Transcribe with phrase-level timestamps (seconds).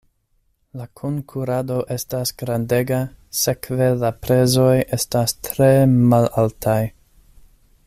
[0.79, 3.01] La konkurado estas grandega,
[3.41, 5.69] sekve la prezoj estas tre
[6.15, 6.81] malaltaj.